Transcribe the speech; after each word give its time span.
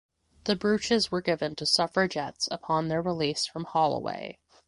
The 0.45 0.55
brooches 0.55 1.11
were 1.11 1.21
given 1.21 1.55
to 1.57 1.65
suffragettes 1.67 2.47
upon 2.49 2.87
their 2.87 3.03
release 3.03 3.45
from 3.45 3.65
Holloway. 3.65 4.39